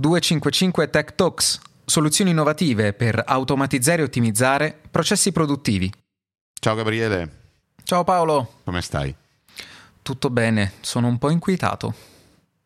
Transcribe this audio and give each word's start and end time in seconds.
255 0.00 0.88
Tech 0.88 1.14
Talks, 1.14 1.60
soluzioni 1.84 2.30
innovative 2.30 2.94
per 2.94 3.22
automatizzare 3.26 4.00
e 4.00 4.04
ottimizzare 4.04 4.80
processi 4.90 5.30
produttivi. 5.30 5.92
Ciao 6.58 6.74
Gabriele. 6.74 7.38
Ciao 7.84 8.02
Paolo. 8.02 8.60
Come 8.64 8.80
stai? 8.80 9.14
Tutto 10.00 10.30
bene, 10.30 10.72
sono 10.80 11.06
un 11.06 11.18
po' 11.18 11.28
inquietato. 11.28 11.94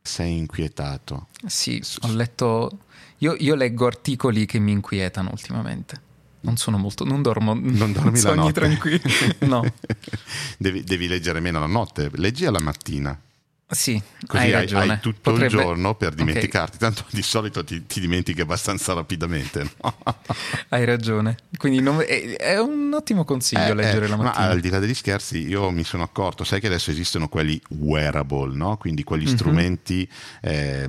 Sei 0.00 0.36
inquietato? 0.36 1.26
Sì, 1.44 1.82
ho 2.02 2.12
letto... 2.12 2.70
Io, 3.18 3.34
io 3.38 3.56
leggo 3.56 3.86
articoli 3.86 4.46
che 4.46 4.60
mi 4.60 4.70
inquietano 4.70 5.30
ultimamente. 5.30 6.00
Non 6.42 6.56
sono 6.56 6.76
molto, 6.78 7.04
non 7.04 7.20
dormo, 7.20 7.54
non 7.54 7.92
dormi 7.92 8.20
la 8.22 8.34
notte. 8.34 8.52
tranquilli. 8.52 9.02
No. 9.40 9.64
devi, 10.58 10.84
devi 10.84 11.08
leggere 11.08 11.40
meno 11.40 11.58
la 11.58 11.66
notte, 11.66 12.10
leggi 12.14 12.46
alla 12.46 12.60
mattina. 12.60 13.18
Sì, 13.66 14.00
Così 14.26 14.52
hai, 14.52 14.52
hai, 14.52 14.90
hai 14.90 15.00
tutto 15.00 15.32
Potrebbe... 15.32 15.54
il 15.54 15.60
giorno 15.60 15.94
per 15.94 16.12
dimenticarti, 16.14 16.76
okay. 16.76 16.92
tanto 16.92 17.04
di 17.10 17.22
solito 17.22 17.64
ti, 17.64 17.86
ti, 17.86 17.98
dimentichi 17.98 18.42
abbastanza 18.42 18.92
rapidamente. 18.92 19.70
No? 19.82 19.96
hai 20.68 20.84
ragione, 20.84 21.36
quindi 21.56 21.80
non... 21.80 22.00
è, 22.02 22.36
è, 22.36 22.60
un 22.60 22.92
ottimo 22.92 23.24
consiglio 23.24 23.72
eh, 23.72 23.74
leggere 23.74 24.04
eh, 24.04 24.08
la 24.08 24.16
mattina. 24.16 24.46
Ma 24.46 24.50
al 24.50 24.60
di 24.60 24.68
là 24.68 24.78
degli 24.78 24.94
scherzi, 24.94 25.46
io 25.46 25.70
mi 25.70 25.82
sono 25.82 26.02
accorto, 26.02 26.44
sai 26.44 26.60
che 26.60 26.66
adesso 26.66 26.90
esistono 26.90 27.28
quelli 27.28 27.60
wearable, 27.70 28.54
no? 28.54 28.76
quindi 28.76 29.02
quegli 29.02 29.24
mm-hmm. 29.24 29.34
strumenti 29.34 30.08
eh, 30.42 30.86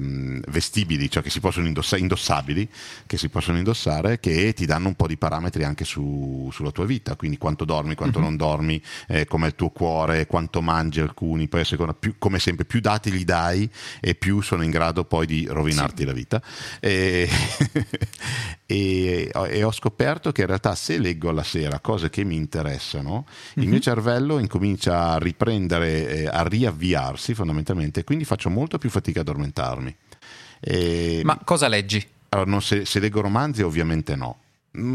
vestibili, 0.47 1.09
cioè 1.09 1.23
che 1.23 1.29
si 1.29 1.39
possono 1.39 1.67
indossare, 1.67 2.01
indossabili, 2.01 2.69
che 3.07 3.17
si 3.17 3.29
possono 3.29 3.57
indossare, 3.57 4.19
che 4.19 4.53
ti 4.53 4.65
danno 4.65 4.89
un 4.89 4.95
po' 4.95 5.07
di 5.07 5.17
parametri 5.17 5.63
anche 5.63 5.85
su, 5.85 6.49
sulla 6.51 6.71
tua 6.71 6.85
vita, 6.85 7.15
quindi 7.15 7.37
quanto 7.37 7.63
dormi, 7.63 7.95
quanto 7.95 8.19
mm-hmm. 8.19 8.27
non 8.27 8.37
dormi, 8.37 8.81
eh, 9.07 9.25
com'è 9.25 9.47
il 9.47 9.55
tuo 9.55 9.69
cuore, 9.69 10.27
quanto 10.27 10.61
mangi 10.61 10.99
alcuni, 10.99 11.47
poi 11.47 11.61
a 11.61 11.65
seconda, 11.65 11.93
più, 11.93 12.15
come 12.19 12.37
sempre 12.37 12.64
più 12.65 12.79
dati 12.79 13.11
gli 13.11 13.23
dai 13.23 13.69
e 13.99 14.15
più 14.15 14.41
sono 14.41 14.63
in 14.63 14.71
grado 14.71 15.05
poi 15.05 15.25
di 15.25 15.47
rovinarti 15.49 16.01
sì. 16.01 16.05
la 16.05 16.13
vita. 16.13 16.41
E, 16.79 17.29
e, 18.65 19.31
e, 19.31 19.63
ho 19.63 19.71
scoperto 19.71 20.31
che 20.31 20.41
in 20.41 20.47
realtà 20.47 20.75
se 20.75 20.97
leggo 20.97 21.29
alla 21.29 21.43
sera 21.43 21.79
cose 21.79 22.09
che 22.09 22.23
mi 22.23 22.35
interessano, 22.35 23.25
mm-hmm. 23.25 23.63
il 23.63 23.67
mio 23.67 23.75
mhm. 23.75 23.81
cervello 23.81 24.39
incomincia 24.39 25.11
a 25.11 25.17
riprendere, 25.17 26.07
eh, 26.07 26.27
a 26.27 26.43
riavviarsi 26.43 27.33
fondamentalmente, 27.33 28.03
quindi 28.03 28.25
faccio 28.25 28.49
molto 28.49 28.77
più 28.77 28.89
fatica 28.89 29.21
ad 29.21 29.27
addormentarmi. 29.27 29.95
E, 30.59 31.21
Ma 31.23 31.39
cosa 31.43 31.67
leggi? 31.67 32.05
Allora, 32.29 32.59
se, 32.59 32.85
se 32.85 32.99
leggo 32.99 33.21
romanzi 33.21 33.61
ovviamente 33.61 34.15
no 34.15 34.39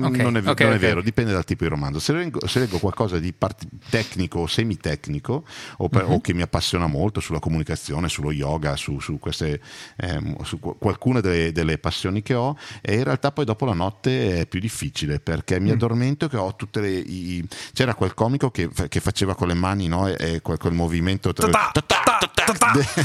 okay, 0.04 0.22
non, 0.22 0.36
è, 0.36 0.40
okay, 0.40 0.42
non 0.42 0.48
okay. 0.48 0.74
è, 0.74 0.78
vero, 0.78 1.02
dipende 1.02 1.32
dal 1.32 1.44
tipo 1.44 1.64
di 1.64 1.70
romanzo. 1.70 1.98
Se 1.98 2.12
leggo, 2.12 2.46
se 2.46 2.58
leggo 2.58 2.78
qualcosa 2.78 3.18
di 3.18 3.32
part- 3.32 3.66
tecnico 3.88 4.40
o 4.40 4.46
semitecnico 4.46 5.44
o, 5.78 5.88
per, 5.88 6.04
uh-huh. 6.04 6.14
o, 6.14 6.20
che 6.20 6.34
mi 6.34 6.42
appassiona 6.42 6.86
molto 6.86 7.20
sulla 7.20 7.38
comunicazione, 7.38 8.08
sullo 8.08 8.32
yoga, 8.32 8.76
su, 8.76 9.00
su, 9.00 9.18
queste, 9.18 9.60
ehm, 9.96 10.42
su 10.42 10.58
qualcuna 10.58 11.20
delle, 11.20 11.52
delle, 11.52 11.78
passioni 11.78 12.22
che 12.22 12.34
ho, 12.34 12.56
e 12.80 12.96
in 12.96 13.04
realtà 13.04 13.32
poi 13.32 13.44
dopo 13.44 13.64
la 13.64 13.72
notte 13.72 14.40
è 14.40 14.46
più 14.46 14.60
difficile 14.60 15.20
perché 15.20 15.58
mi 15.60 15.70
mm. 15.70 15.72
addormento 15.72 16.28
che 16.28 16.36
ho 16.36 16.54
tutte 16.56 16.80
le... 16.80 16.90
I, 16.90 17.46
c'era 17.72 17.94
quel 17.94 18.14
comico 18.14 18.50
che, 18.50 18.68
che, 18.88 19.00
faceva 19.00 19.34
con 19.34 19.48
le 19.48 19.54
mani 19.54 19.88
no, 19.88 20.08
e, 20.08 20.40
quel, 20.42 20.58
quel 20.58 20.74
movimento... 20.74 21.32
Tra, 21.32 21.48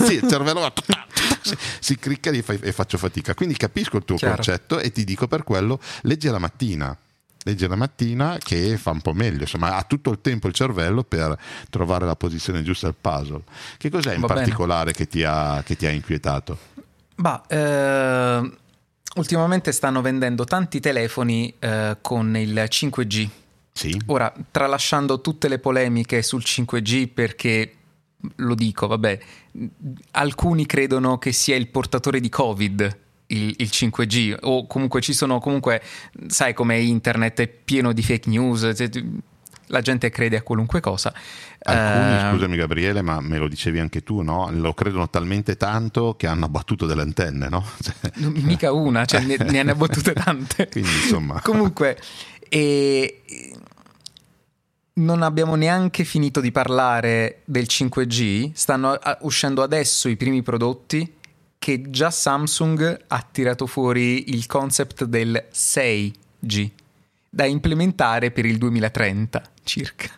sì, 0.06 0.14
il 0.14 0.28
cervello 0.28 0.62
si, 1.42 1.58
si 1.80 1.98
cricca 1.98 2.32
e 2.32 2.72
faccio 2.72 2.98
fatica. 2.98 3.34
Quindi 3.34 3.56
capisco 3.56 3.98
il 3.98 4.06
tuo 4.06 4.16
Chiaro. 4.16 4.36
concetto 4.36 4.80
e 4.80 4.92
ti 4.92 5.04
dico 5.04 5.28
per 5.28 5.44
quello, 5.44 5.80
leggi 6.02 6.28
la 6.28 6.40
mattina 6.40 6.65
legge 7.46 7.68
la 7.68 7.76
mattina 7.76 8.38
che 8.42 8.76
fa 8.78 8.90
un 8.90 9.02
po' 9.02 9.14
meglio, 9.14 9.42
insomma 9.42 9.76
ha 9.76 9.84
tutto 9.84 10.10
il 10.10 10.20
tempo 10.20 10.48
il 10.48 10.54
cervello 10.54 11.04
per 11.04 11.38
trovare 11.70 12.06
la 12.06 12.16
posizione 12.16 12.64
giusta 12.64 12.88
al 12.88 12.96
puzzle. 13.00 13.42
Che 13.78 13.90
cos'è 13.90 14.16
in 14.16 14.22
Va 14.22 14.28
particolare 14.28 14.92
che 14.92 15.08
ti, 15.08 15.24
ha, 15.24 15.62
che 15.64 15.76
ti, 15.76 15.86
ha, 15.86 15.92
inquietato? 15.92 16.58
Bah, 17.16 17.44
eh, 17.48 18.52
ultimamente 19.16 19.72
stanno 19.72 20.02
vendendo 20.02 20.44
tanti 20.44 20.80
telefoni 20.80 21.54
eh, 21.60 21.98
con 22.02 22.36
il 22.36 22.54
5G. 22.54 23.30
Sì. 23.72 24.02
Ora, 24.08 24.34
tralasciando 24.50 25.22
tutte 25.22 25.48
le 25.48 25.60
polemiche 25.60 26.24
sul 26.24 26.42
5G 26.44 27.10
perché 27.14 27.76
lo 28.38 28.56
dico, 28.56 28.88
vabbè, 28.88 29.20
alcuni 30.12 30.66
credono 30.66 31.20
che 31.20 31.32
sia 31.32 31.56
il 31.56 31.68
portatore 31.68 32.20
di 32.20 32.30
Covid. 32.30 33.04
Il, 33.28 33.56
il 33.58 33.70
5G 33.72 34.38
o 34.42 34.68
comunque 34.68 35.02
ci 35.02 35.14
sono 35.14 35.40
comunque 35.40 35.82
sai 36.28 36.54
come 36.54 36.80
internet 36.80 37.42
è 37.42 37.48
pieno 37.48 37.92
di 37.92 38.04
fake 38.04 38.30
news 38.30 38.72
la 39.68 39.82
gente 39.82 40.10
crede 40.10 40.38
a 40.38 40.42
qualunque 40.42 40.80
cosa. 40.80 41.14
Alcuni, 41.60 42.28
uh, 42.28 42.32
scusami 42.32 42.56
Gabriele, 42.56 43.02
ma 43.02 43.20
me 43.22 43.38
lo 43.38 43.48
dicevi 43.48 43.80
anche 43.80 44.04
tu, 44.04 44.22
no? 44.22 44.50
Lo 44.52 44.74
credono 44.74 45.10
talmente 45.10 45.58
tanto 45.58 46.16
che 46.18 46.28
hanno 46.28 46.46
abbattuto 46.46 46.86
delle 46.86 47.02
antenne, 47.02 47.50
no? 47.50 47.66
Cioè... 47.82 47.96
Mica 48.16 48.72
una, 48.72 49.06
cioè 49.06 49.22
ne, 49.22 49.38
ne 49.38 49.60
hanno 49.60 49.72
abbattute 49.72 50.14
tante. 50.14 50.68
Quindi 50.70 50.92
insomma... 50.92 51.42
Comunque, 51.42 51.98
e, 52.48 53.22
non 54.94 55.24
abbiamo 55.24 55.56
neanche 55.56 56.04
finito 56.04 56.40
di 56.40 56.52
parlare 56.52 57.42
del 57.46 57.66
5G, 57.68 58.52
stanno 58.54 58.98
uscendo 59.22 59.64
adesso 59.64 60.08
i 60.08 60.16
primi 60.16 60.42
prodotti 60.42 61.15
che 61.66 61.90
già 61.90 62.12
Samsung 62.12 63.06
ha 63.08 63.28
tirato 63.32 63.66
fuori 63.66 64.30
il 64.30 64.46
concept 64.46 65.04
del 65.06 65.48
6G 65.52 66.70
da 67.28 67.46
implementare 67.46 68.30
per 68.30 68.46
il 68.46 68.60
2030 68.60 69.42
circa. 69.64 70.12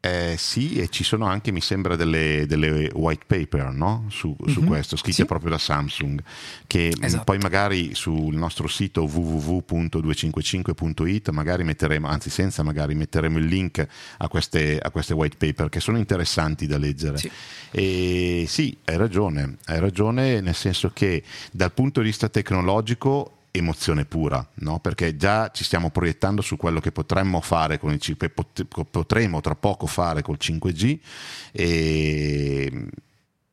Eh, 0.00 0.36
sì, 0.38 0.78
e 0.78 0.88
ci 0.90 1.02
sono 1.02 1.26
anche, 1.26 1.50
mi 1.50 1.60
sembra, 1.60 1.96
delle, 1.96 2.44
delle 2.46 2.88
white 2.94 3.24
paper 3.26 3.72
no? 3.72 4.04
su, 4.08 4.36
su 4.46 4.60
mm-hmm. 4.60 4.68
questo, 4.68 4.96
scritte 4.96 5.22
sì. 5.22 5.26
proprio 5.26 5.50
da 5.50 5.58
Samsung, 5.58 6.22
che 6.68 6.94
esatto. 7.00 7.24
poi 7.24 7.38
magari 7.38 7.96
sul 7.96 8.36
nostro 8.36 8.68
sito 8.68 9.02
www.255.it 9.02 11.30
magari 11.30 11.64
metteremo, 11.64 12.06
anzi 12.06 12.30
senza 12.30 12.62
magari 12.62 12.94
metteremo 12.94 13.38
il 13.38 13.46
link 13.46 13.84
a 14.18 14.28
queste, 14.28 14.78
a 14.78 14.92
queste 14.92 15.14
white 15.14 15.36
paper 15.36 15.68
che 15.68 15.80
sono 15.80 15.98
interessanti 15.98 16.68
da 16.68 16.78
leggere. 16.78 17.18
Sì. 17.18 17.28
E 17.72 18.44
sì, 18.46 18.78
hai 18.84 18.96
ragione, 18.96 19.56
hai 19.64 19.80
ragione 19.80 20.40
nel 20.40 20.54
senso 20.54 20.92
che 20.94 21.24
dal 21.50 21.72
punto 21.72 22.02
di 22.02 22.06
vista 22.06 22.28
tecnologico 22.28 23.37
emozione 23.50 24.04
pura, 24.04 24.46
no? 24.56 24.78
perché 24.80 25.16
già 25.16 25.50
ci 25.50 25.64
stiamo 25.64 25.90
proiettando 25.90 26.42
su 26.42 26.56
quello 26.56 26.80
che 26.80 26.92
potremmo 26.92 27.40
fare 27.40 27.78
con 27.78 27.92
il 27.92 28.00
5 28.00 28.32
potremo 28.90 29.40
tra 29.40 29.54
poco 29.54 29.86
fare 29.86 30.22
col 30.22 30.38
5G 30.40 30.98
e 31.52 32.88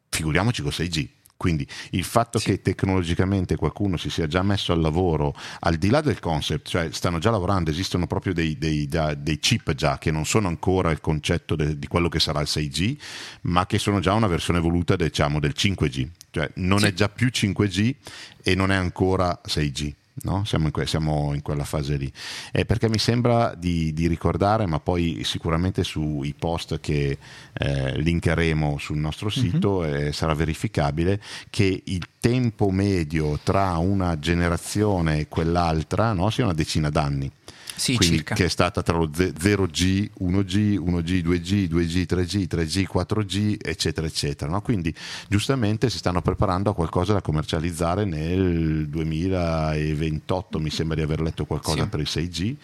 figuriamoci 0.10 0.62
con 0.62 0.72
6G. 0.72 1.08
Quindi 1.38 1.68
il 1.92 2.04
fatto 2.04 2.40
sì. 2.40 2.46
che 2.46 2.62
tecnologicamente 2.62 3.56
qualcuno 3.56 3.98
si 3.98 4.10
sia 4.10 4.26
già 4.26 4.42
messo 4.42 4.72
al 4.72 4.80
lavoro, 4.80 5.36
al 5.60 5.76
di 5.76 5.90
là 5.90 6.02
del 6.02 6.20
concept, 6.20 6.70
cioè 6.70 6.90
stanno 6.92 7.20
già 7.20 7.30
lavorando, 7.30 7.70
esistono 7.70 8.08
proprio 8.08 8.34
dei, 8.34 8.58
dei, 8.58 8.88
dei 8.88 9.40
chip 9.40 9.74
già 9.74 9.98
che 9.98 10.12
non 10.12 10.26
sono 10.26 10.48
ancora 10.48 10.92
il 10.92 11.02
concetto 11.02 11.56
de, 11.56 11.78
di 11.78 11.88
quello 11.88 12.08
che 12.08 12.20
sarà 12.20 12.40
il 12.40 12.48
6G, 12.50 12.98
ma 13.42 13.66
che 13.66 13.80
sono 13.80 14.00
già 14.00 14.14
una 14.14 14.28
versione 14.28 14.60
evoluta 14.60 14.96
diciamo, 14.96 15.40
del 15.40 15.54
5G, 15.56 16.08
cioè 16.32 16.50
non 16.56 16.80
sì. 16.80 16.86
è 16.86 16.94
già 16.94 17.10
più 17.10 17.28
5G 17.28 17.96
e 18.42 18.56
non 18.56 18.72
è 18.72 18.76
ancora 18.76 19.40
6G. 19.46 19.94
No? 20.24 20.46
Siamo, 20.46 20.66
in 20.66 20.72
que- 20.72 20.86
siamo, 20.86 21.34
in 21.34 21.42
quella 21.42 21.66
fase 21.66 21.98
lì. 21.98 22.12
Eh, 22.52 22.66
perché 22.66 22.88
mi 22.88 22.98
sembra 22.98 23.54
di, 23.54 23.94
di, 23.94 24.08
ricordare, 24.08 24.66
ma 24.66 24.80
poi 24.80 25.24
sicuramente 25.24 25.84
sui 25.84 26.34
post 26.38 26.80
che 26.80 27.18
eh, 27.54 28.00
linkeremo 28.00 28.78
sul 28.78 28.98
nostro 28.98 29.28
mhm. 29.28 29.32
sito 29.32 29.82
mm-hmm. 29.82 30.06
eh, 30.08 30.12
sarà 30.14 30.34
verificabile 30.34 31.22
che 31.50 31.82
il 31.84 32.08
tempo 32.20 32.70
medio 32.72 33.40
tra 33.44 33.78
una 33.78 34.18
generazione 34.18 35.20
e 35.20 35.28
quell'altra 35.28 36.14
no, 36.14 36.30
sia 36.30 36.46
una 36.46 36.54
decina 36.54 36.90
d'anni. 36.90 37.30
Sì, 37.76 37.96
quindi, 37.96 38.24
che 38.24 38.46
è 38.46 38.48
stata 38.48 38.82
tra 38.82 38.98
lo 38.98 39.08
0G, 39.08 40.10
1G, 40.22 40.78
1G, 40.78 41.24
2G, 41.24 41.70
2G, 41.70 42.06
3G, 42.06 42.48
3G, 42.48 42.86
4G, 42.92 43.58
eccetera, 43.62 44.08
eccetera. 44.08 44.50
No? 44.50 44.62
Quindi 44.62 44.94
giustamente 45.28 45.90
si 45.90 45.98
stanno 45.98 46.22
preparando 46.22 46.70
a 46.70 46.76
qualcosa 46.76 47.14
da 47.14 47.22
commercializzare 47.22 48.06
nel 48.06 48.88
2028, 48.88 50.60
mi 50.60 50.70
sembra 50.70 50.96
di 50.96 51.02
aver 51.02 51.22
letto 51.22 51.46
qualcosa 51.46 51.84
sì. 51.84 51.90
per 51.90 52.00
il 52.00 52.08
6G 52.10 52.56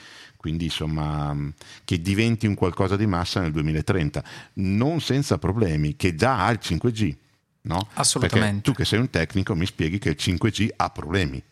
quindi 0.42 0.63
insomma 0.66 1.38
che 1.86 2.02
diventi 2.02 2.48
un 2.48 2.56
qualcosa 2.56 2.96
di 2.96 3.06
massa 3.06 3.42
nel 3.42 3.52
2030, 3.52 4.24
non 4.54 5.00
senza 5.00 5.38
problemi, 5.38 5.96
che 5.96 6.16
già 6.16 6.44
ha 6.44 6.50
il 6.50 6.60
5G. 6.60 7.16
No? 7.64 7.88
Assolutamente. 7.94 8.48
Perché 8.48 8.62
tu 8.64 8.74
che 8.74 8.86
sei 8.86 8.98
un 8.98 9.12
tecnico 9.12 9.54
mi 9.54 9.68
spieghi 9.68 10.00
che 10.00 10.10
il 10.10 10.16
5G 10.18 10.69
ha 10.75 10.90
problemi 10.90 11.44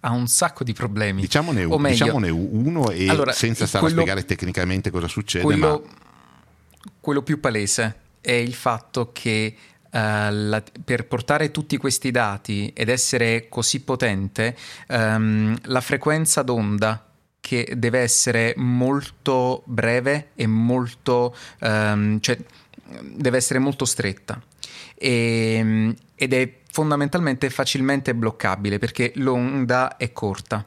ha 0.00 0.10
un 0.10 0.26
sacco 0.26 0.64
di 0.64 0.72
problemi. 0.72 1.20
Diciamone, 1.20 1.64
o 1.64 1.78
meglio, 1.78 1.94
diciamone 1.94 2.30
uno 2.30 2.90
e 2.90 3.08
allora, 3.08 3.32
senza 3.32 3.66
stare 3.66 3.84
quello, 3.84 4.00
a 4.00 4.02
spiegare 4.02 4.26
tecnicamente 4.26 4.90
cosa 4.90 5.08
succede. 5.08 5.44
Quello, 5.44 5.84
ma... 5.84 6.90
quello 7.00 7.22
più 7.22 7.38
palese 7.40 8.00
è 8.20 8.32
il 8.32 8.54
fatto 8.54 9.10
che 9.12 9.54
uh, 9.56 9.88
la, 9.90 10.62
per 10.84 11.06
portare 11.06 11.50
tutti 11.50 11.76
questi 11.76 12.10
dati 12.10 12.72
ed 12.74 12.88
essere 12.88 13.48
così 13.48 13.80
potente, 13.80 14.56
um, 14.88 15.56
la 15.64 15.80
frequenza 15.80 16.42
d'onda 16.42 17.04
che 17.40 17.72
deve 17.76 18.00
essere 18.00 18.54
molto 18.56 19.62
breve 19.64 20.30
e 20.34 20.46
molto, 20.46 21.34
um, 21.60 22.20
cioè, 22.20 22.38
deve 23.02 23.36
essere 23.36 23.58
molto 23.58 23.84
stretta. 23.84 24.40
E, 24.94 25.94
ed 26.14 26.32
è 26.34 26.59
fondamentalmente 26.70 27.50
facilmente 27.50 28.14
bloccabile 28.14 28.78
perché 28.78 29.12
l'onda 29.16 29.96
è 29.96 30.12
corta. 30.12 30.64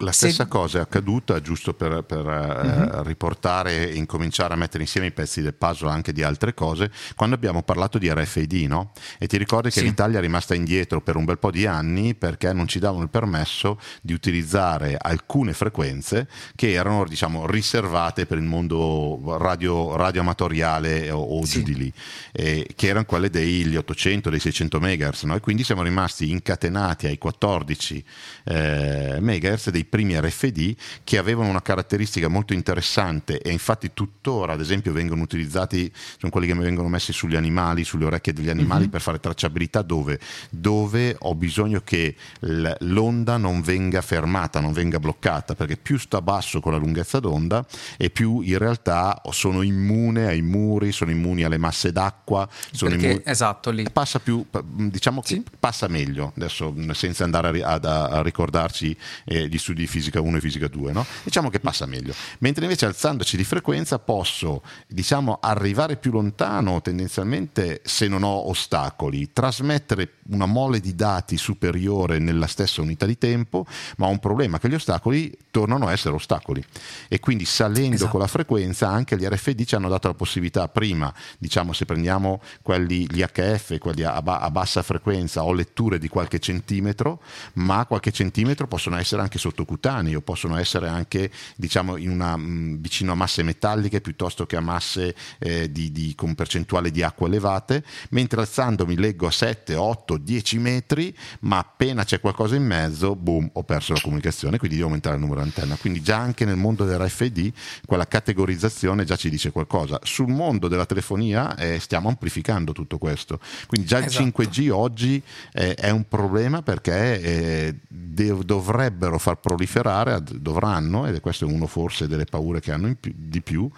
La 0.00 0.12
stessa 0.12 0.44
Se... 0.44 0.48
cosa 0.48 0.78
è 0.78 0.80
accaduta, 0.82 1.40
giusto 1.40 1.72
per, 1.72 2.02
per 2.02 2.26
uh-huh. 2.26 3.02
riportare 3.02 3.90
e 3.90 3.94
incominciare 3.94 4.52
a 4.52 4.56
mettere 4.56 4.82
insieme 4.82 5.06
i 5.06 5.12
pezzi 5.12 5.40
del 5.40 5.54
puzzle 5.54 5.90
anche 5.90 6.12
di 6.12 6.22
altre 6.22 6.52
cose, 6.52 6.90
quando 7.14 7.34
abbiamo 7.34 7.62
parlato 7.62 7.96
di 7.96 8.12
RFID, 8.12 8.66
no? 8.68 8.92
E 9.18 9.26
ti 9.26 9.38
ricordi 9.38 9.70
che 9.70 9.80
sì. 9.80 9.86
l'Italia 9.86 10.18
è 10.18 10.20
rimasta 10.20 10.54
indietro 10.54 11.00
per 11.00 11.16
un 11.16 11.24
bel 11.24 11.38
po' 11.38 11.50
di 11.50 11.64
anni 11.64 12.14
perché 12.14 12.52
non 12.52 12.68
ci 12.68 12.78
davano 12.78 13.04
il 13.04 13.08
permesso 13.08 13.80
di 14.02 14.12
utilizzare 14.12 14.96
alcune 15.00 15.54
frequenze 15.54 16.28
che 16.54 16.72
erano, 16.72 17.04
diciamo, 17.06 17.46
riservate 17.46 18.26
per 18.26 18.36
il 18.36 18.44
mondo 18.44 19.38
radio, 19.38 19.96
radioamatoriale 19.96 21.10
o, 21.10 21.20
o 21.20 21.44
sì. 21.46 21.58
giù 21.58 21.72
di 21.72 21.74
lì, 21.74 21.92
eh, 22.32 22.68
che 22.74 22.88
erano 22.88 23.06
quelle 23.06 23.30
degli 23.30 23.76
800, 23.76 24.28
dei 24.28 24.40
600 24.40 24.78
MHz, 24.78 25.22
no? 25.22 25.36
E 25.36 25.40
quindi 25.40 25.64
siamo 25.64 25.82
rimasti 25.82 26.30
incatenati 26.30 27.06
ai 27.06 27.16
14 27.16 28.04
eh, 28.44 29.16
MHz 29.20 29.70
dei 29.70 29.84
primi 29.86 30.18
RFD 30.18 30.74
che 31.04 31.18
avevano 31.18 31.48
una 31.48 31.62
caratteristica 31.62 32.28
molto 32.28 32.52
interessante 32.52 33.40
e 33.40 33.50
infatti 33.50 33.90
tuttora 33.94 34.52
ad 34.52 34.60
esempio 34.60 34.92
vengono 34.92 35.22
utilizzati, 35.22 35.90
sono 36.18 36.30
quelli 36.30 36.46
che 36.46 36.54
vengono 36.54 36.88
messi 36.88 37.12
sugli 37.12 37.36
animali, 37.36 37.84
sulle 37.84 38.04
orecchie 38.04 38.32
degli 38.32 38.48
animali 38.48 38.84
uh-huh. 38.84 38.90
per 38.90 39.00
fare 39.00 39.20
tracciabilità 39.20 39.82
dove? 39.82 40.18
Dove 40.50 41.16
ho 41.18 41.34
bisogno 41.34 41.80
che 41.84 42.16
l'onda 42.40 43.36
non 43.36 43.60
venga 43.62 44.00
fermata, 44.02 44.60
non 44.60 44.72
venga 44.72 44.98
bloccata, 44.98 45.54
perché 45.54 45.76
più 45.76 45.98
sta 45.98 46.20
basso 46.20 46.60
con 46.60 46.72
la 46.72 46.78
lunghezza 46.78 47.20
d'onda 47.20 47.64
e 47.96 48.10
più 48.10 48.40
in 48.40 48.58
realtà 48.58 49.20
sono 49.30 49.62
immune 49.62 50.26
ai 50.26 50.42
muri, 50.42 50.92
sono 50.92 51.10
immuni 51.10 51.44
alle 51.44 51.58
masse 51.58 51.92
d'acqua, 51.92 52.48
sono 52.72 52.90
perché, 52.90 53.06
immuni... 53.06 53.22
esatto 53.24 53.70
lì. 53.70 53.86
Passa 53.92 54.18
più, 54.18 54.44
diciamo 54.64 55.20
che 55.20 55.34
sì. 55.34 55.44
passa 55.58 55.88
meglio, 55.88 56.32
adesso 56.36 56.74
senza 56.92 57.24
andare 57.24 57.62
a, 57.62 57.78
a, 57.80 58.04
a 58.08 58.22
ricordarci 58.22 58.96
eh, 59.24 59.48
gli 59.48 59.58
studi 59.58 59.75
di 59.76 59.86
fisica 59.86 60.20
1 60.20 60.36
e 60.36 60.40
fisica 60.40 60.68
2, 60.68 60.92
no? 60.92 61.06
diciamo 61.22 61.50
che 61.50 61.60
passa 61.60 61.86
meglio. 61.86 62.14
Mentre 62.38 62.64
invece 62.64 62.86
alzandoci 62.86 63.36
di 63.36 63.44
frequenza 63.44 63.98
posso 63.98 64.62
diciamo, 64.88 65.38
arrivare 65.40 65.96
più 65.96 66.10
lontano 66.10 66.80
tendenzialmente 66.80 67.82
se 67.84 68.08
non 68.08 68.22
ho 68.22 68.48
ostacoli, 68.48 69.32
trasmettere 69.32 70.14
una 70.30 70.46
mole 70.46 70.80
di 70.80 70.94
dati 70.94 71.36
superiore 71.36 72.18
nella 72.18 72.46
stessa 72.46 72.80
unità 72.80 73.06
di 73.06 73.18
tempo, 73.18 73.66
ma 73.98 74.06
ho 74.06 74.10
un 74.10 74.18
problema 74.18 74.58
che 74.58 74.68
gli 74.68 74.74
ostacoli 74.74 75.36
tornano 75.50 75.86
a 75.86 75.92
essere 75.92 76.14
ostacoli. 76.14 76.64
E 77.08 77.20
quindi 77.20 77.44
salendo 77.44 77.94
esatto. 77.96 78.10
con 78.12 78.20
la 78.20 78.26
frequenza 78.26 78.88
anche 78.88 79.16
gli 79.16 79.26
RFID 79.26 79.64
ci 79.64 79.74
hanno 79.74 79.88
dato 79.88 80.08
la 80.08 80.14
possibilità 80.14 80.66
prima, 80.68 81.12
diciamo 81.38 81.72
se 81.72 81.84
prendiamo 81.84 82.40
quelli, 82.62 83.06
gli 83.10 83.22
HF, 83.22 83.78
quelli 83.78 84.02
a, 84.02 84.16
a 84.16 84.50
bassa 84.50 84.82
frequenza, 84.82 85.44
ho 85.44 85.52
letture 85.52 85.98
di 85.98 86.08
qualche 86.08 86.38
centimetro, 86.38 87.20
ma 87.54 87.84
qualche 87.86 88.12
centimetro 88.12 88.66
possono 88.66 88.96
essere 88.96 89.22
anche 89.22 89.38
sotto 89.38 89.64
sottocutanei 89.66 90.14
o 90.14 90.20
possono 90.20 90.56
essere 90.56 90.88
anche 90.88 91.30
diciamo, 91.56 91.94
una, 91.94 92.36
mh, 92.36 92.80
vicino 92.80 93.12
a 93.12 93.14
masse 93.16 93.42
metalliche 93.42 94.00
piuttosto 94.00 94.46
che 94.46 94.56
a 94.56 94.60
masse 94.60 95.14
eh, 95.38 95.70
di, 95.70 95.90
di, 95.90 96.14
con 96.14 96.34
percentuale 96.34 96.90
di 96.90 97.02
acqua 97.02 97.26
elevate, 97.26 97.82
mentre 98.10 98.40
alzandomi 98.40 98.96
leggo 98.96 99.26
a 99.26 99.30
7, 99.30 99.74
8, 99.74 100.16
10 100.16 100.58
metri, 100.58 101.14
ma 101.40 101.58
appena 101.58 102.04
c'è 102.04 102.20
qualcosa 102.20 102.54
in 102.54 102.64
mezzo, 102.64 103.16
boom, 103.16 103.50
ho 103.52 103.64
perso 103.64 103.92
la 103.92 104.00
comunicazione, 104.00 104.58
quindi 104.58 104.76
devo 104.76 104.88
aumentare 104.88 105.16
il 105.16 105.22
numero 105.22 105.40
di 105.40 105.46
antenna. 105.48 105.76
Quindi 105.76 106.00
già 106.00 106.18
anche 106.18 106.44
nel 106.44 106.56
mondo 106.56 106.84
dell'RFID 106.84 107.52
quella 107.84 108.06
categorizzazione 108.06 109.04
già 109.04 109.16
ci 109.16 109.28
dice 109.28 109.50
qualcosa. 109.50 109.98
Sul 110.02 110.28
mondo 110.28 110.68
della 110.68 110.86
telefonia 110.86 111.56
eh, 111.56 111.80
stiamo 111.80 112.08
amplificando 112.08 112.72
tutto 112.72 112.98
questo. 112.98 113.40
Quindi 113.66 113.86
già 113.86 114.04
esatto. 114.04 114.22
il 114.22 114.32
5G 114.36 114.70
oggi 114.70 115.22
eh, 115.52 115.74
è 115.74 115.90
un 115.90 116.06
problema 116.06 116.62
perché 116.62 117.20
eh, 117.20 117.74
dovrebbero 117.88 119.18
far 119.18 119.38
proliferare, 119.56 120.22
dovranno, 120.22 121.06
ed 121.06 121.14
è 121.14 121.20
questo 121.20 121.46
uno 121.46 121.66
forse 121.66 122.06
delle 122.06 122.26
paure 122.26 122.60
che 122.60 122.72
hanno 122.72 122.94
più, 123.00 123.12
di 123.16 123.40
più, 123.40 123.68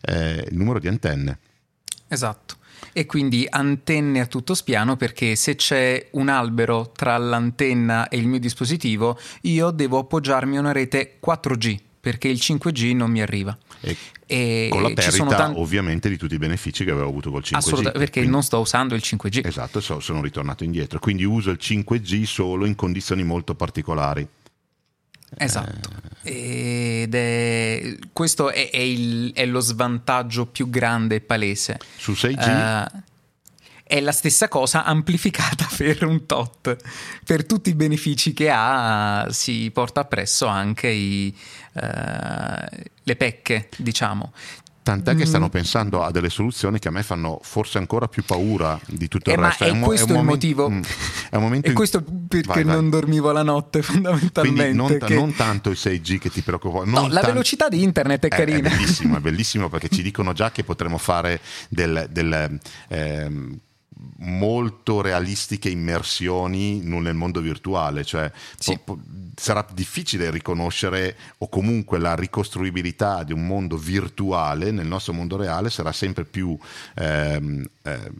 eh, 0.00 0.46
il 0.50 0.56
numero 0.56 0.78
di 0.78 0.88
antenne. 0.88 1.38
Esatto. 2.08 2.56
E 2.92 3.04
quindi 3.04 3.46
antenne 3.48 4.20
a 4.20 4.26
tutto 4.26 4.54
spiano 4.54 4.96
perché 4.96 5.36
se 5.36 5.54
c'è 5.54 6.08
un 6.12 6.28
albero 6.28 6.92
tra 6.94 7.16
l'antenna 7.18 8.08
e 8.08 8.16
il 8.16 8.26
mio 8.26 8.38
dispositivo, 8.38 9.18
io 9.42 9.70
devo 9.70 9.98
appoggiarmi 9.98 10.56
a 10.56 10.60
una 10.60 10.72
rete 10.72 11.18
4G 11.24 11.78
perché 12.00 12.28
il 12.28 12.38
5G 12.40 12.94
non 12.94 13.10
mi 13.10 13.20
arriva. 13.20 13.56
E, 13.80 13.96
e 14.26 14.68
con 14.70 14.82
la 14.82 14.92
perdita 14.92 15.24
tanti... 15.26 15.60
ovviamente 15.60 16.08
di 16.08 16.16
tutti 16.16 16.34
i 16.34 16.38
benefici 16.38 16.84
che 16.84 16.90
avevo 16.90 17.08
avuto 17.08 17.30
col 17.30 17.42
5G. 17.44 17.56
Assolutamente, 17.56 17.98
perché 17.98 18.12
quindi... 18.20 18.30
non 18.30 18.42
sto 18.42 18.60
usando 18.60 18.94
il 18.94 19.02
5G. 19.04 19.44
Esatto, 19.44 19.80
sono 19.80 20.22
ritornato 20.22 20.64
indietro, 20.64 20.98
quindi 21.00 21.24
uso 21.24 21.50
il 21.50 21.58
5G 21.60 22.22
solo 22.24 22.64
in 22.64 22.76
condizioni 22.76 23.24
molto 23.24 23.54
particolari. 23.54 24.26
Esatto, 25.38 25.90
ed 26.22 27.14
è, 27.14 27.96
questo 28.12 28.50
è, 28.50 28.70
è, 28.70 28.78
il, 28.78 29.32
è, 29.32 29.46
lo 29.46 29.60
svantaggio 29.60 30.46
più 30.46 30.68
grande 30.70 31.16
e 31.16 31.20
palese. 31.20 31.78
Su 31.96 32.12
6G? 32.12 32.94
Uh, 32.94 33.02
è 33.84 34.00
la 34.00 34.10
stessa 34.10 34.48
cosa 34.48 34.84
amplificata 34.84 35.68
per 35.76 36.04
un 36.04 36.26
tot. 36.26 36.76
Per 37.24 37.46
tutti 37.46 37.70
i 37.70 37.74
benefici 37.74 38.32
che 38.32 38.50
ha 38.50 39.26
si 39.30 39.70
porta 39.72 40.00
appresso 40.00 40.46
anche 40.46 40.88
i, 40.88 41.36
uh, 41.74 41.80
le 43.02 43.16
pecche, 43.16 43.68
diciamo. 43.76 44.32
Tant'è 44.86 45.16
che 45.16 45.24
mm. 45.24 45.26
stanno 45.26 45.48
pensando 45.48 46.04
a 46.04 46.12
delle 46.12 46.30
soluzioni 46.30 46.78
che 46.78 46.86
a 46.86 46.90
me 46.92 47.02
fanno 47.02 47.40
forse 47.42 47.78
ancora 47.78 48.06
più 48.06 48.22
paura 48.22 48.78
di 48.86 49.08
tutto 49.08 49.30
il 49.30 49.36
eh, 49.36 49.42
resto. 49.42 49.64
Ma 49.64 49.70
è, 49.70 49.74
è 49.74 49.80
questo 49.80 50.14
è 50.14 50.16
il 50.16 50.22
motivo. 50.22 50.70
Mm, 50.70 50.80
è 51.28 51.34
un 51.34 51.42
momento 51.42 51.66
e 51.66 51.70
in... 51.70 51.74
questo 51.74 52.04
perché 52.04 52.46
vai, 52.46 52.62
vai. 52.62 52.74
non 52.76 52.88
dormivo 52.88 53.32
la 53.32 53.42
notte, 53.42 53.82
fondamentalmente. 53.82 54.72
Non, 54.72 54.98
che... 55.00 55.14
non, 55.16 55.34
tanto 55.34 55.70
il 55.70 55.76
6G 55.76 56.18
che 56.18 56.30
ti 56.30 56.40
preoccupa. 56.42 56.84
No, 56.84 57.08
la 57.08 57.20
velocità 57.22 57.68
di 57.68 57.82
internet 57.82 58.26
è 58.26 58.28
carina. 58.28 58.68
È, 58.68 58.72
è 58.72 58.76
bellissimo, 58.76 59.16
è 59.16 59.18
bellissimo 59.26 59.68
perché 59.68 59.88
ci 59.88 60.02
dicono 60.02 60.32
già 60.32 60.52
che 60.52 60.62
potremo 60.62 60.98
fare 60.98 61.40
del, 61.68 62.06
del 62.08 62.56
ehm, 62.86 63.58
molto 64.18 65.00
realistiche 65.00 65.68
immersioni 65.68 66.80
nel 66.80 67.14
mondo 67.14 67.40
virtuale, 67.40 68.04
cioè 68.04 68.30
sì. 68.58 68.78
po- 68.82 68.98
sarà 69.34 69.66
difficile 69.72 70.30
riconoscere 70.30 71.16
o 71.38 71.48
comunque 71.48 71.98
la 71.98 72.14
ricostruibilità 72.14 73.22
di 73.22 73.32
un 73.32 73.46
mondo 73.46 73.76
virtuale 73.76 74.70
nel 74.70 74.86
nostro 74.86 75.12
mondo 75.12 75.36
reale 75.36 75.70
sarà 75.70 75.92
sempre 75.92 76.24
più 76.24 76.58
ehm, 76.94 77.64
eh, 77.86 78.12